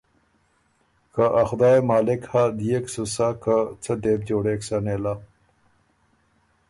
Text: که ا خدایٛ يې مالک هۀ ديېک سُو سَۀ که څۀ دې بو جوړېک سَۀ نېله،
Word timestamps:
که 1.13 1.23
ا 1.41 1.43
خدایٛ 1.49 1.75
يې 1.81 1.85
مالک 1.89 2.21
هۀ 2.31 2.43
ديېک 2.57 2.85
سُو 2.93 3.03
سَۀ 3.15 3.27
که 3.43 3.55
څۀ 3.83 3.93
دې 4.03 4.13
بو 4.19 4.25
جوړېک 4.27 4.61
سَۀ 4.67 4.77
نېله، 4.85 5.13